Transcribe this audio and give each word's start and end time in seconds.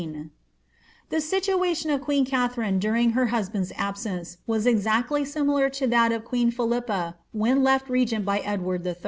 ^ 0.01 0.29
The 1.09 1.21
situation 1.21 1.91
of 1.91 2.01
queen 2.01 2.25
Katharine 2.25 2.79
during 2.79 3.11
her 3.11 3.27
husband's 3.27 3.71
absence 3.75 4.37
was 4.47 4.65
exactly 4.65 5.23
similar 5.23 5.69
to 5.69 5.85
that 5.85 6.11
of 6.11 6.25
queen 6.25 6.49
Philippe 6.49 7.11
when 7.33 7.61
left 7.61 7.87
regent 7.87 8.25
by 8.25 8.39
Edward 8.39 8.87
IH. 8.87 8.95